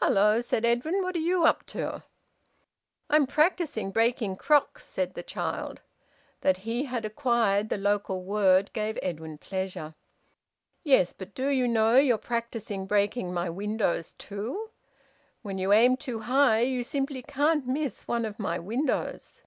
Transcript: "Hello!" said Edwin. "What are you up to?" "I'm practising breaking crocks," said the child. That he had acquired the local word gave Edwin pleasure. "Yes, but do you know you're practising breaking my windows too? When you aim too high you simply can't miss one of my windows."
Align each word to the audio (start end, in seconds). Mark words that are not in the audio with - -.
"Hello!" 0.00 0.40
said 0.40 0.64
Edwin. 0.64 1.02
"What 1.02 1.14
are 1.16 1.18
you 1.18 1.44
up 1.44 1.66
to?" 1.66 2.02
"I'm 3.10 3.26
practising 3.26 3.90
breaking 3.90 4.36
crocks," 4.36 4.86
said 4.86 5.12
the 5.12 5.22
child. 5.22 5.82
That 6.40 6.56
he 6.56 6.84
had 6.86 7.04
acquired 7.04 7.68
the 7.68 7.76
local 7.76 8.24
word 8.24 8.72
gave 8.72 8.98
Edwin 9.02 9.36
pleasure. 9.36 9.94
"Yes, 10.82 11.12
but 11.12 11.34
do 11.34 11.52
you 11.52 11.68
know 11.68 11.98
you're 11.98 12.16
practising 12.16 12.86
breaking 12.86 13.34
my 13.34 13.50
windows 13.50 14.14
too? 14.14 14.70
When 15.42 15.58
you 15.58 15.74
aim 15.74 15.98
too 15.98 16.20
high 16.20 16.60
you 16.60 16.82
simply 16.82 17.20
can't 17.20 17.66
miss 17.66 18.08
one 18.08 18.24
of 18.24 18.38
my 18.38 18.58
windows." 18.58 19.42